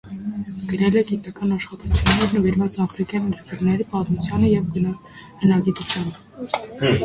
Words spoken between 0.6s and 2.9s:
Գրել է գիտական աշխատություններ՝ նվիրված